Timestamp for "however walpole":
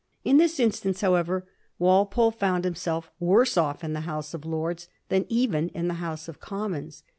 1.01-2.31